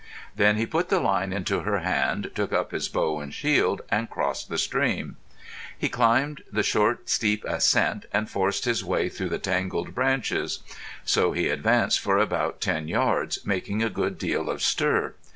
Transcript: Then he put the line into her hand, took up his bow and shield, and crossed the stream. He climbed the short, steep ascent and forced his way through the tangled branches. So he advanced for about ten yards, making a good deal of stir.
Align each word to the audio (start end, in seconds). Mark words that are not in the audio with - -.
Then 0.35 0.57
he 0.57 0.65
put 0.65 0.89
the 0.89 0.99
line 0.99 1.31
into 1.31 1.59
her 1.59 1.81
hand, 1.81 2.31
took 2.33 2.51
up 2.51 2.71
his 2.71 2.89
bow 2.89 3.19
and 3.19 3.31
shield, 3.31 3.83
and 3.89 4.09
crossed 4.09 4.49
the 4.49 4.57
stream. 4.57 5.17
He 5.77 5.89
climbed 5.89 6.41
the 6.51 6.63
short, 6.63 7.07
steep 7.07 7.45
ascent 7.45 8.07
and 8.11 8.27
forced 8.27 8.65
his 8.65 8.83
way 8.83 9.09
through 9.09 9.29
the 9.29 9.37
tangled 9.37 9.93
branches. 9.93 10.63
So 11.05 11.33
he 11.33 11.49
advanced 11.49 11.99
for 11.99 12.17
about 12.17 12.61
ten 12.61 12.87
yards, 12.87 13.45
making 13.45 13.83
a 13.83 13.91
good 13.91 14.17
deal 14.17 14.49
of 14.49 14.63
stir. 14.63 15.13